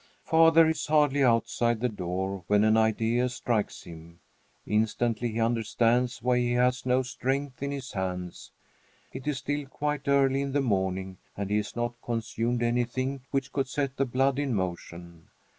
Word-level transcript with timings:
Father 0.23 0.67
is 0.67 0.87
hardly 0.87 1.23
outside 1.23 1.79
the 1.79 1.87
door 1.87 2.43
when 2.47 2.63
an 2.63 2.75
idea 2.75 3.29
strikes 3.29 3.83
him. 3.83 4.19
Instantly 4.65 5.33
he 5.33 5.39
understands 5.39 6.23
why 6.23 6.39
he 6.39 6.53
has 6.53 6.87
no 6.87 7.03
strength 7.03 7.61
in 7.61 7.69
his 7.69 7.91
hands. 7.91 8.51
It 9.13 9.27
is 9.27 9.37
still 9.37 9.67
quite 9.67 10.07
early 10.07 10.41
in 10.41 10.53
the 10.53 10.61
morning 10.61 11.19
and 11.37 11.51
he 11.51 11.57
has 11.57 11.75
not 11.75 12.01
consumed 12.03 12.63
anything 12.63 13.21
which 13.29 13.53
could 13.53 13.67
set 13.67 13.97
the 13.97 14.05
blood 14.05 14.39
in 14.39 14.55
motion. 14.55 15.29